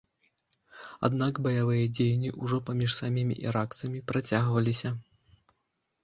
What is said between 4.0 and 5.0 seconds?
працягваліся.